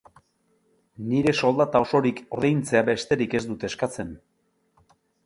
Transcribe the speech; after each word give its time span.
Nire 1.11 1.33
soldata 1.43 1.81
osorik 1.85 2.21
ordaintzea 2.37 2.81
besterik 2.87 3.37
ez 3.41 3.43
dut 3.53 3.67
eskatzen. 3.71 4.11